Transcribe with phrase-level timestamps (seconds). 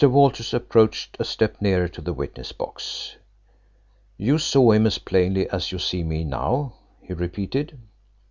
[0.07, 3.17] Walters approached a step nearer to the witness box.
[4.17, 7.77] "You saw him as plainly as you see me now?" he repeated.